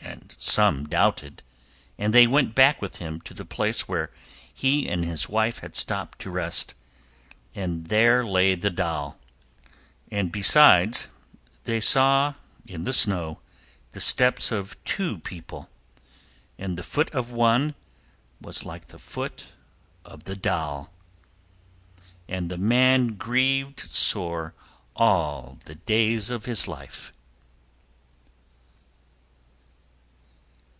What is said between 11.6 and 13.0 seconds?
they saw in time